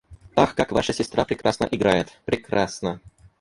«Ах, 0.35 0.55
как 0.55 0.71
ваша 0.71 0.93
сестра 0.93 1.25
прекрасно 1.25 1.67
играет!» 1.71 2.19
Прекрасно! 2.25 3.01